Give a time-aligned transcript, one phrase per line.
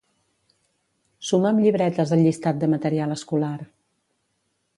[1.31, 3.57] Suma'm llibretes al llistat de material escolar.